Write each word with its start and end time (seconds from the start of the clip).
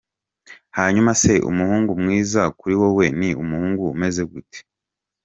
Hanyuma 0.77 1.11
se 1.21 1.33
umuhungu 1.49 1.91
mwiza 2.01 2.41
kuri 2.59 2.75
wowe, 2.81 3.05
ni 3.19 3.29
umuhungu 3.41 3.81
umeze 3.95 4.21
gute?. 4.31 4.59